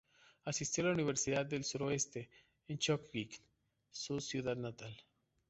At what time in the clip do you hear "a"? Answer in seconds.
0.83-0.87